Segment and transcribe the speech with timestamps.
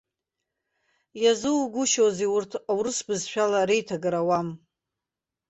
[1.23, 4.47] Иазуугәышьозеи, урҭ урыс бызшәала реиҭагара ауам!